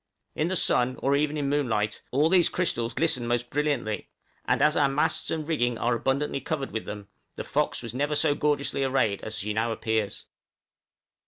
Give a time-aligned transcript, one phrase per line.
[0.33, 4.09] In the sun, or even in moonlight, all these crystals glisten most brilliantly;
[4.45, 8.19] and as our masts and rigging are abundantly covered with them, the 'Fox' never was
[8.21, 10.25] so gorgeously arrayed as she now appears.